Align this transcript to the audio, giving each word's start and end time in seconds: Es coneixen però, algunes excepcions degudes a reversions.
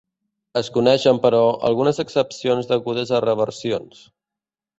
Es 0.61 0.69
coneixen 0.77 1.19
però, 1.25 1.41
algunes 1.69 1.99
excepcions 2.05 2.71
degudes 2.73 3.13
a 3.19 3.21
reversions. 3.27 4.03